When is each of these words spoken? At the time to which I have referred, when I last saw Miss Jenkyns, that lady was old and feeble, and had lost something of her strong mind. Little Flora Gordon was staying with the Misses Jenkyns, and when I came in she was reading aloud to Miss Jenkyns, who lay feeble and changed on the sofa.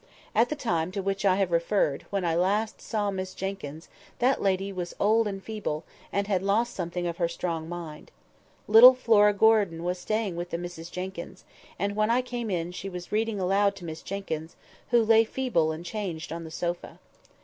At 0.33 0.49
the 0.49 0.55
time 0.55 0.91
to 0.93 1.01
which 1.03 1.25
I 1.25 1.35
have 1.35 1.51
referred, 1.51 2.07
when 2.09 2.25
I 2.25 2.33
last 2.33 2.81
saw 2.81 3.11
Miss 3.11 3.35
Jenkyns, 3.35 3.87
that 4.17 4.41
lady 4.41 4.73
was 4.73 4.95
old 4.99 5.27
and 5.27 5.43
feeble, 5.43 5.83
and 6.11 6.25
had 6.25 6.41
lost 6.41 6.73
something 6.73 7.05
of 7.05 7.17
her 7.17 7.27
strong 7.27 7.69
mind. 7.69 8.09
Little 8.67 8.95
Flora 8.95 9.31
Gordon 9.31 9.83
was 9.83 9.99
staying 9.99 10.35
with 10.35 10.49
the 10.49 10.57
Misses 10.57 10.89
Jenkyns, 10.89 11.43
and 11.77 11.95
when 11.95 12.09
I 12.09 12.23
came 12.23 12.49
in 12.49 12.71
she 12.71 12.89
was 12.89 13.11
reading 13.11 13.39
aloud 13.39 13.75
to 13.75 13.85
Miss 13.85 14.01
Jenkyns, 14.01 14.55
who 14.89 15.05
lay 15.05 15.23
feeble 15.23 15.71
and 15.71 15.85
changed 15.85 16.33
on 16.33 16.45
the 16.45 16.49
sofa. 16.49 16.97